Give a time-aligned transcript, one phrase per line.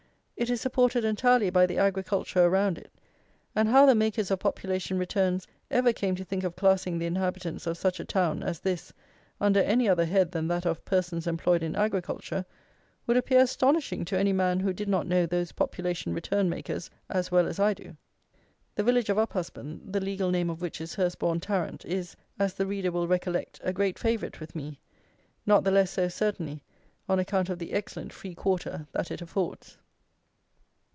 [0.37, 2.91] It is supported entirely by the agriculture around it;
[3.55, 7.67] and how the makers of population returns ever came to think of classing the inhabitants
[7.67, 8.91] of such a town as this
[9.39, 12.43] under any other head than that of "persons employed in agriculture,"
[13.05, 17.29] would appear astonishing to any man who did not know those population return makers as
[17.29, 17.95] well as I do.
[18.73, 22.65] The village of Uphusband, the legal name of which is Hurstbourn Tarrant, is, as the
[22.65, 24.79] reader will recollect, a great favourite with me,
[25.45, 26.63] not the less so certainly
[27.07, 29.77] on account of the excellent free quarter that it affords.